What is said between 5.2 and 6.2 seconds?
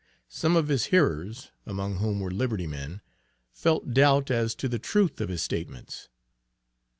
of his statements.